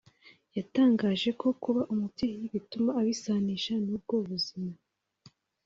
[0.57, 4.73] yatangaje ko kuba umubyeyi bituma abisanisha n’ubwo buzima